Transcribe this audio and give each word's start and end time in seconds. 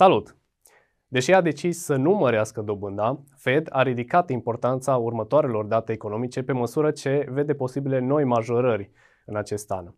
Salut! 0.00 0.36
Deși 1.08 1.32
a 1.32 1.40
decis 1.40 1.84
să 1.84 1.96
nu 1.96 2.10
mărească 2.10 2.60
dobânda, 2.60 3.22
Fed 3.36 3.66
a 3.70 3.82
ridicat 3.82 4.30
importanța 4.30 4.96
următoarelor 4.96 5.64
date 5.64 5.92
economice 5.92 6.42
pe 6.42 6.52
măsură 6.52 6.90
ce 6.90 7.26
vede 7.30 7.54
posibile 7.54 7.98
noi 7.98 8.24
majorări 8.24 8.90
în 9.24 9.36
acest 9.36 9.70
an. 9.70 9.94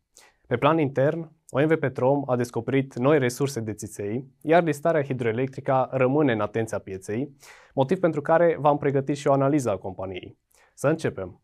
Pe 0.47 0.57
plan 0.57 0.79
intern, 0.79 1.33
OMV 1.51 1.75
Petrom 1.75 2.23
a 2.27 2.37
descoperit 2.37 2.99
noi 2.99 3.19
resurse 3.19 3.61
de 3.61 3.73
țiței, 3.73 4.27
iar 4.43 4.63
listarea 4.63 5.03
hidroelectrică 5.03 5.89
rămâne 5.91 6.33
în 6.33 6.41
atenția 6.41 6.79
pieței, 6.79 7.37
motiv 7.75 7.99
pentru 7.99 8.21
care 8.21 8.57
v-am 8.61 8.79
pregătit 8.79 9.17
și 9.17 9.27
o 9.27 9.33
analiză 9.33 9.71
a 9.71 9.77
companiei. 9.77 10.39
Să 10.75 10.89
începem! 10.89 11.41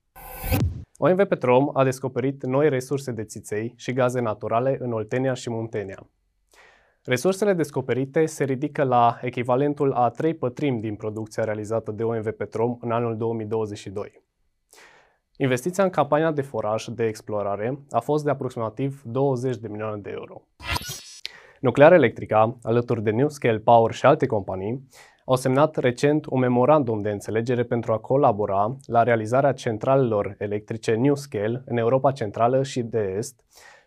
OMV 0.99 1.25
Petrom 1.25 1.71
a 1.73 1.85
descoperit 1.85 2.45
noi 2.45 2.69
resurse 2.69 3.13
de 3.13 3.25
țiței 3.25 3.75
și 3.77 3.93
gaze 3.93 4.21
naturale 4.21 4.77
în 4.81 4.93
Oltenia 4.93 5.35
și 5.35 5.51
Muntenia. 5.51 6.07
Resursele 7.07 7.53
descoperite 7.53 8.27
se 8.27 8.45
ridică 8.45 8.83
la 8.83 9.19
echivalentul 9.21 9.93
a 9.93 10.11
3 10.11 10.35
pătrimi 10.35 10.81
din 10.81 10.95
producția 10.95 11.45
realizată 11.45 11.91
de 11.91 12.03
OMV 12.03 12.31
Petrom 12.31 12.79
în 12.81 12.91
anul 12.91 13.17
2022. 13.17 14.23
Investiția 15.37 15.85
în 15.85 15.91
campania 15.91 16.33
de 16.33 16.43
foraj 16.43 16.85
de 16.87 17.05
explorare 17.07 17.79
a 17.91 18.01
fost 18.01 18.25
de 18.25 18.31
aproximativ 18.31 19.03
20 19.05 19.57
de 19.57 19.69
milioane 19.69 20.01
de 20.01 20.11
euro. 20.11 20.43
Nuclear 21.61 21.93
Electrica, 21.93 22.59
alături 22.63 23.03
de 23.03 23.11
New 23.11 23.29
Scale 23.29 23.59
Power 23.59 23.93
și 23.93 24.07
alte 24.07 24.27
companii, 24.27 24.89
au 25.25 25.37
semnat 25.37 25.77
recent 25.77 26.27
un 26.27 26.39
memorandum 26.39 27.03
de 27.03 27.11
înțelegere 27.11 27.63
pentru 27.63 27.93
a 27.93 27.99
colabora 27.99 28.77
la 28.87 29.03
realizarea 29.03 29.53
centralelor 29.53 30.35
electrice 30.39 30.95
New 30.95 31.15
Scale 31.15 31.63
în 31.67 31.77
Europa 31.77 32.13
Centrală 32.13 32.63
și 32.63 32.83
de 32.83 33.15
Est 33.17 33.45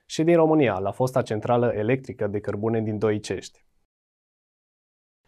și 0.09 0.23
din 0.23 0.36
România, 0.36 0.80
la 0.80 0.91
fosta 0.91 1.22
centrală 1.22 1.72
electrică 1.76 2.27
de 2.27 2.40
cărbune 2.40 2.81
din 2.81 2.98
Doicești. 2.98 3.65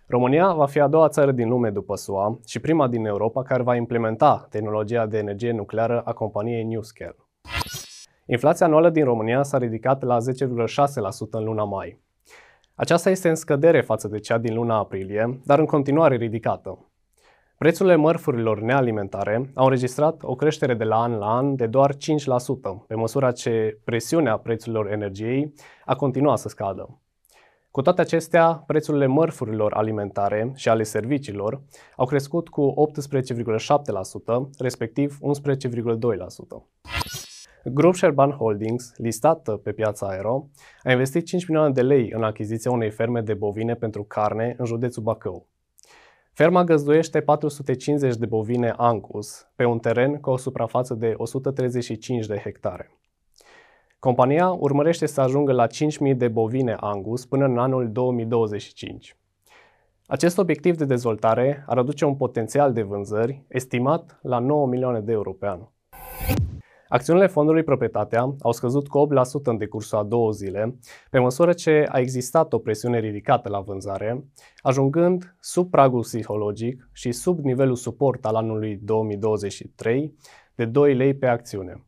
România 0.07 0.53
va 0.53 0.65
fi 0.65 0.79
a 0.79 0.87
doua 0.87 1.07
țară 1.07 1.31
din 1.31 1.49
lume 1.49 1.69
după 1.69 1.95
SUA 1.95 2.39
și 2.45 2.59
prima 2.59 2.87
din 2.87 3.05
Europa 3.05 3.43
care 3.43 3.63
va 3.63 3.75
implementa 3.75 4.47
tehnologia 4.49 5.05
de 5.05 5.17
energie 5.17 5.51
nucleară 5.51 6.01
a 6.01 6.13
companiei 6.13 6.63
NewScale. 6.63 7.15
Inflația 8.25 8.65
anuală 8.65 8.89
din 8.89 9.03
România 9.03 9.43
s-a 9.43 9.57
ridicat 9.57 10.01
la 10.01 10.17
10,6% 10.17 10.23
în 11.31 11.43
luna 11.43 11.63
mai. 11.63 12.01
Aceasta 12.75 13.09
este 13.09 13.29
în 13.29 13.35
scădere 13.35 13.81
față 13.81 14.07
de 14.07 14.19
cea 14.19 14.37
din 14.37 14.53
luna 14.53 14.77
aprilie, 14.77 15.39
dar 15.45 15.59
în 15.59 15.65
continuare 15.65 16.15
ridicată. 16.15 16.90
Prețurile 17.61 17.95
mărfurilor 17.95 18.59
nealimentare 18.59 19.51
au 19.53 19.63
înregistrat 19.63 20.23
o 20.23 20.35
creștere 20.35 20.73
de 20.73 20.83
la 20.83 21.01
an 21.01 21.17
la 21.17 21.35
an 21.35 21.55
de 21.55 21.67
doar 21.67 21.93
5%, 21.93 21.97
pe 22.87 22.95
măsura 22.95 23.31
ce 23.31 23.79
presiunea 23.83 24.37
prețurilor 24.37 24.91
energiei 24.91 25.53
a 25.85 25.95
continuat 25.95 26.37
să 26.37 26.49
scadă. 26.49 27.01
Cu 27.71 27.81
toate 27.81 28.01
acestea, 28.01 28.63
prețurile 28.67 29.05
mărfurilor 29.05 29.73
alimentare 29.73 30.51
și 30.55 30.69
ale 30.69 30.83
serviciilor 30.83 31.61
au 31.95 32.05
crescut 32.05 32.49
cu 32.49 32.73
18,7%, 34.43 34.49
respectiv 34.59 35.17
11,2%. 35.21 35.23
Grup 37.63 37.95
Sherban 37.95 38.31
Holdings, 38.31 38.93
listat 38.97 39.49
pe 39.63 39.71
piața 39.71 40.07
Aero, 40.07 40.49
a 40.83 40.91
investit 40.91 41.25
5 41.25 41.47
milioane 41.47 41.73
de 41.73 41.81
lei 41.81 42.11
în 42.15 42.23
achiziția 42.23 42.71
unei 42.71 42.89
ferme 42.89 43.21
de 43.21 43.33
bovine 43.33 43.73
pentru 43.73 44.03
carne 44.03 44.55
în 44.57 44.65
județul 44.65 45.03
Bacău. 45.03 45.49
Ferma 46.41 46.63
găzduiește 46.63 47.21
450 47.21 48.15
de 48.15 48.25
bovine 48.25 48.73
Angus 48.77 49.47
pe 49.55 49.65
un 49.65 49.79
teren 49.79 50.19
cu 50.19 50.29
o 50.29 50.37
suprafață 50.37 50.93
de 50.93 51.13
135 51.17 52.25
de 52.25 52.37
hectare. 52.37 52.97
Compania 53.99 54.49
urmărește 54.49 55.05
să 55.05 55.21
ajungă 55.21 55.51
la 55.51 55.67
5.000 55.67 56.15
de 56.15 56.27
bovine 56.27 56.75
Angus 56.79 57.25
până 57.25 57.45
în 57.45 57.57
anul 57.57 57.91
2025. 57.91 59.17
Acest 60.05 60.37
obiectiv 60.37 60.77
de 60.77 60.85
dezvoltare 60.85 61.63
ar 61.67 61.77
aduce 61.77 62.05
un 62.05 62.15
potențial 62.15 62.73
de 62.73 62.81
vânzări 62.81 63.43
estimat 63.47 64.19
la 64.21 64.39
9 64.39 64.67
milioane 64.67 64.99
de 64.99 65.11
euro 65.11 65.31
pe 65.31 65.47
an. 65.47 65.59
Acțiunile 66.93 67.27
fondului 67.27 67.63
Proprietatea 67.63 68.35
au 68.41 68.51
scăzut 68.51 68.87
cu 68.87 69.07
8% 69.07 69.43
în 69.43 69.57
decursul 69.57 69.97
a 69.97 70.03
două 70.03 70.31
zile, 70.31 70.79
pe 71.09 71.19
măsură 71.19 71.53
ce 71.53 71.85
a 71.89 71.99
existat 71.99 72.53
o 72.53 72.57
presiune 72.57 72.99
ridicată 72.99 73.49
la 73.49 73.59
vânzare, 73.59 74.25
ajungând 74.61 75.35
sub 75.39 75.69
pragul 75.69 76.01
psihologic 76.01 76.89
și 76.93 77.11
sub 77.11 77.39
nivelul 77.39 77.75
suport 77.75 78.25
al 78.25 78.35
anului 78.35 78.79
2023 78.83 80.15
de 80.55 80.65
2 80.65 80.95
lei 80.95 81.13
pe 81.13 81.27
acțiune. 81.27 81.85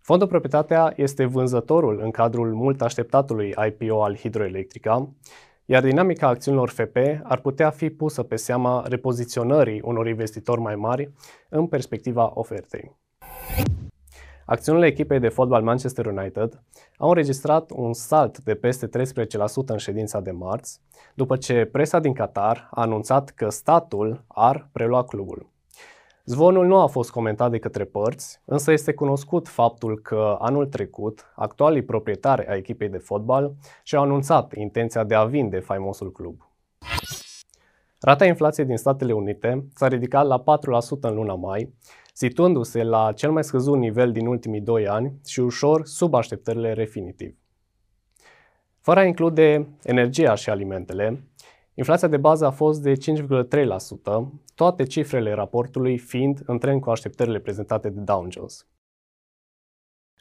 Fondul 0.00 0.28
Proprietatea 0.28 0.92
este 0.96 1.24
vânzătorul 1.24 2.00
în 2.02 2.10
cadrul 2.10 2.54
mult 2.54 2.82
așteptatului 2.82 3.54
IPO 3.66 4.02
al 4.02 4.16
Hidroelectrica, 4.16 5.12
iar 5.64 5.82
dinamica 5.82 6.28
acțiunilor 6.28 6.68
FP 6.68 6.96
ar 7.22 7.40
putea 7.40 7.70
fi 7.70 7.90
pusă 7.90 8.22
pe 8.22 8.36
seama 8.36 8.84
repoziționării 8.88 9.80
unor 9.84 10.06
investitori 10.06 10.60
mai 10.60 10.76
mari 10.76 11.12
în 11.48 11.66
perspectiva 11.66 12.30
ofertei. 12.34 13.02
Acțiunile 14.46 14.86
echipei 14.86 15.18
de 15.18 15.28
fotbal 15.28 15.62
Manchester 15.62 16.06
United 16.06 16.62
au 16.98 17.08
înregistrat 17.08 17.70
un 17.74 17.92
salt 17.92 18.38
de 18.38 18.54
peste 18.54 18.88
13% 18.88 18.90
în 19.66 19.76
ședința 19.76 20.20
de 20.20 20.30
marți, 20.30 20.80
după 21.14 21.36
ce 21.36 21.64
presa 21.64 21.98
din 21.98 22.12
Qatar 22.12 22.68
a 22.70 22.80
anunțat 22.80 23.30
că 23.30 23.48
statul 23.48 24.24
ar 24.26 24.68
prelua 24.72 25.04
clubul. 25.04 25.52
Zvonul 26.24 26.66
nu 26.66 26.80
a 26.80 26.86
fost 26.86 27.10
comentat 27.10 27.50
de 27.50 27.58
către 27.58 27.84
părți, 27.84 28.40
însă 28.44 28.72
este 28.72 28.92
cunoscut 28.92 29.48
faptul 29.48 29.98
că 29.98 30.36
anul 30.40 30.66
trecut 30.66 31.32
actualii 31.34 31.82
proprietari 31.82 32.46
ai 32.46 32.58
echipei 32.58 32.88
de 32.88 32.98
fotbal 32.98 33.54
și-au 33.82 34.02
anunțat 34.02 34.52
intenția 34.54 35.04
de 35.04 35.14
a 35.14 35.24
vinde 35.24 35.58
faimosul 35.58 36.12
club. 36.12 36.48
Rata 38.00 38.24
inflației 38.24 38.66
din 38.66 38.76
Statele 38.76 39.12
Unite 39.12 39.66
s-a 39.74 39.88
ridicat 39.88 40.26
la 40.26 40.42
4% 40.42 41.00
în 41.00 41.14
luna 41.14 41.34
mai, 41.34 41.74
situându-se 42.16 42.82
la 42.82 43.12
cel 43.12 43.30
mai 43.30 43.44
scăzut 43.44 43.78
nivel 43.78 44.12
din 44.12 44.26
ultimii 44.26 44.60
2 44.60 44.88
ani 44.88 45.20
și 45.26 45.40
ușor 45.40 45.86
sub 45.86 46.14
așteptările 46.14 46.72
refinitiv. 46.72 47.38
Fără 48.80 49.00
a 49.00 49.04
include 49.04 49.68
energia 49.82 50.34
și 50.34 50.50
alimentele, 50.50 51.28
inflația 51.74 52.08
de 52.08 52.16
bază 52.16 52.46
a 52.46 52.50
fost 52.50 52.82
de 52.82 52.92
5,3%, 52.92 52.98
toate 54.54 54.82
cifrele 54.82 55.32
raportului 55.32 55.98
fiind 55.98 56.42
în 56.46 56.58
tren 56.58 56.80
cu 56.80 56.90
așteptările 56.90 57.38
prezentate 57.38 57.88
de 57.88 58.00
Dow 58.00 58.26
Jones. 58.30 58.66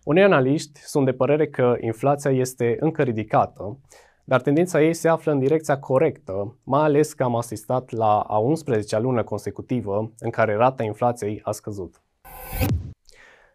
Unii 0.04 0.24
analiști 0.24 0.80
sunt 0.80 1.06
de 1.06 1.14
părere 1.14 1.48
că 1.50 1.78
inflația 1.80 2.32
este 2.32 2.78
încă 2.80 3.04
ridicată, 3.04 3.80
dar 4.24 4.42
tendința 4.42 4.82
ei 4.82 4.94
se 4.94 5.08
află 5.08 5.32
în 5.32 5.40
direcția 5.40 5.80
corectă, 5.80 6.58
mai 6.64 6.82
ales 6.82 7.14
că 7.14 7.24
am 7.24 7.36
asistat 7.36 7.92
la 7.92 8.20
a 8.20 8.40
11-a 8.40 9.00
lună 9.00 9.24
consecutivă 9.24 10.12
în 10.20 10.30
care 10.30 10.56
rata 10.56 10.84
inflației 10.84 11.42
a 11.44 11.52
scăzut. 11.52 12.02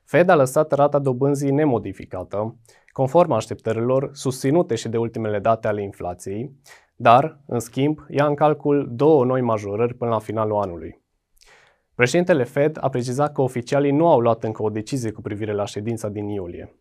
Fed 0.04 0.28
a 0.28 0.34
lăsat 0.34 0.72
rata 0.72 0.98
dobânzii 0.98 1.50
nemodificată, 1.50 2.56
conform 2.92 3.32
așteptărilor 3.32 4.10
susținute 4.12 4.74
și 4.74 4.88
de 4.88 4.96
ultimele 4.96 5.38
date 5.38 5.68
ale 5.68 5.82
inflației, 5.82 6.52
dar, 6.96 7.40
în 7.46 7.58
schimb, 7.58 7.98
ia 8.08 8.26
în 8.26 8.34
calcul 8.34 8.88
două 8.90 9.24
noi 9.24 9.40
majorări 9.40 9.94
până 9.94 10.10
la 10.10 10.18
finalul 10.18 10.62
anului. 10.62 11.02
Președintele 11.94 12.44
Fed 12.44 12.78
a 12.80 12.88
precizat 12.88 13.32
că 13.32 13.42
oficialii 13.42 13.90
nu 13.90 14.08
au 14.08 14.20
luat 14.20 14.44
încă 14.44 14.62
o 14.62 14.70
decizie 14.70 15.10
cu 15.10 15.20
privire 15.20 15.52
la 15.52 15.64
ședința 15.64 16.08
din 16.08 16.28
iulie. 16.28 16.74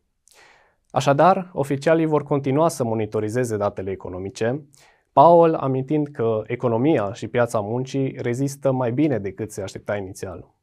Așadar, 0.92 1.50
oficialii 1.54 2.06
vor 2.06 2.24
continua 2.24 2.68
să 2.68 2.84
monitorizeze 2.84 3.58
datele 3.58 3.92
economice, 3.92 4.68
Powell 5.14 5.56
amintind 5.56 6.08
că 6.08 6.42
economia 6.46 7.14
și 7.14 7.28
piața 7.28 7.60
muncii 7.60 8.18
rezistă 8.22 8.72
mai 8.72 8.92
bine 8.92 9.20
decât 9.20 9.52
se 9.52 9.62
aștepta 9.62 9.96
inițial. 9.96 10.54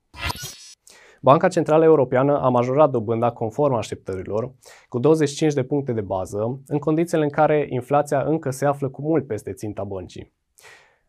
Banca 1.20 1.48
Centrală 1.48 1.84
Europeană 1.84 2.40
a 2.40 2.48
majorat 2.48 2.90
dobânda 2.90 3.30
conform 3.30 3.74
așteptărilor, 3.74 4.52
cu 4.88 4.98
25 4.98 5.52
de 5.52 5.62
puncte 5.62 5.92
de 5.92 6.00
bază, 6.00 6.60
în 6.66 6.78
condițiile 6.78 7.22
în 7.22 7.30
care 7.30 7.66
inflația 7.68 8.22
încă 8.22 8.50
se 8.50 8.66
află 8.66 8.88
cu 8.88 9.02
mult 9.02 9.26
peste 9.26 9.52
ținta 9.52 9.84
băncii. 9.84 10.32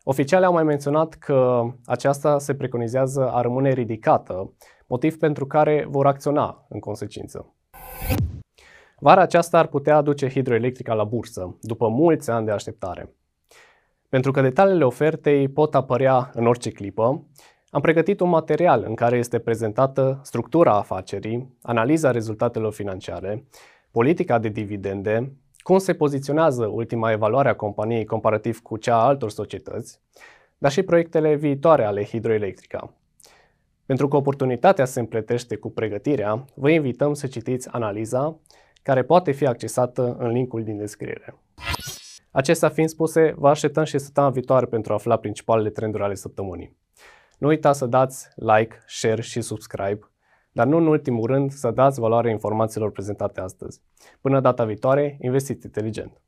Oficialii 0.02 0.46
au 0.46 0.52
mai 0.52 0.64
menționat 0.64 1.14
că 1.14 1.62
aceasta 1.84 2.38
se 2.38 2.54
preconizează 2.54 3.30
a 3.30 3.40
rămâne 3.40 3.72
ridicată, 3.72 4.52
motiv 4.86 5.18
pentru 5.18 5.46
care 5.46 5.86
vor 5.88 6.06
acționa 6.06 6.66
în 6.68 6.80
consecință. 6.80 7.55
Vara 8.98 9.20
aceasta 9.20 9.58
ar 9.58 9.66
putea 9.66 9.96
aduce 9.96 10.28
hidroelectrica 10.28 10.94
la 10.94 11.04
bursă, 11.04 11.56
după 11.60 11.88
mulți 11.88 12.30
ani 12.30 12.46
de 12.46 12.52
așteptare. 12.52 13.14
Pentru 14.08 14.30
că 14.30 14.40
detaliile 14.40 14.84
ofertei 14.84 15.48
pot 15.48 15.74
apărea 15.74 16.30
în 16.34 16.46
orice 16.46 16.70
clipă, 16.70 17.26
am 17.70 17.80
pregătit 17.80 18.20
un 18.20 18.28
material 18.28 18.84
în 18.86 18.94
care 18.94 19.16
este 19.16 19.38
prezentată 19.38 20.20
structura 20.22 20.76
afacerii, 20.76 21.56
analiza 21.62 22.10
rezultatelor 22.10 22.72
financiare, 22.72 23.46
politica 23.90 24.38
de 24.38 24.48
dividende, 24.48 25.32
cum 25.58 25.78
se 25.78 25.94
poziționează 25.94 26.66
ultima 26.66 27.10
evaluare 27.10 27.48
a 27.48 27.56
companiei 27.56 28.04
comparativ 28.04 28.60
cu 28.60 28.76
cea 28.76 28.94
a 28.94 29.06
altor 29.06 29.30
societăți, 29.30 30.00
dar 30.58 30.70
și 30.70 30.82
proiectele 30.82 31.34
viitoare 31.34 31.84
ale 31.84 32.04
hidroelectrica. 32.04 32.92
Pentru 33.86 34.08
că 34.08 34.16
oportunitatea 34.16 34.84
se 34.84 35.00
împletește 35.00 35.56
cu 35.56 35.70
pregătirea, 35.70 36.44
vă 36.54 36.70
invităm 36.70 37.14
să 37.14 37.26
citiți 37.26 37.68
analiza 37.72 38.40
care 38.86 39.02
poate 39.02 39.32
fi 39.32 39.46
accesată 39.46 40.16
în 40.18 40.28
linkul 40.28 40.64
din 40.64 40.76
descriere. 40.76 41.38
Acestea 42.30 42.68
fiind 42.68 42.88
spuse, 42.88 43.34
vă 43.36 43.48
așteptăm 43.48 43.84
și 43.84 43.98
săptămâna 43.98 44.32
viitoare 44.32 44.66
pentru 44.66 44.92
a 44.92 44.94
afla 44.94 45.16
principalele 45.16 45.70
trenduri 45.70 46.02
ale 46.02 46.14
săptămânii. 46.14 46.76
Nu 47.38 47.48
uitați 47.48 47.78
să 47.78 47.86
dați 47.86 48.28
like, 48.34 48.76
share 48.86 49.22
și 49.22 49.40
subscribe, 49.40 49.98
dar 50.52 50.66
nu 50.66 50.76
în 50.76 50.86
ultimul 50.86 51.26
rând 51.26 51.50
să 51.50 51.70
dați 51.70 52.00
valoare 52.00 52.30
informațiilor 52.30 52.90
prezentate 52.90 53.40
astăzi. 53.40 53.80
Până 54.20 54.40
data 54.40 54.64
viitoare, 54.64 55.16
investiți 55.20 55.66
inteligent! 55.66 56.20